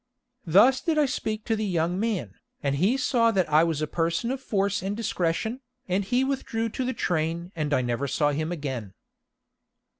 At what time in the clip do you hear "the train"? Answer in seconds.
6.83-7.51